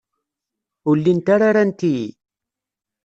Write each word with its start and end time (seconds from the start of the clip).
Ur 0.89 0.95
llint 1.01 1.27
ara 1.33 1.49
rant-iyi. 1.55 2.09